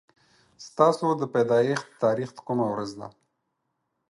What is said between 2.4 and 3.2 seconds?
کومه ورځ ده